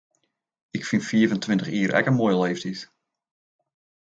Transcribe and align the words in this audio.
Ik 0.77 0.85
fyn 0.87 1.05
fiif 1.09 1.29
en 1.31 1.41
tweintich 1.43 1.71
jier 1.73 1.95
ek 1.99 2.09
in 2.09 2.17
moaie 2.17 2.37
leeftyd. 2.41 2.81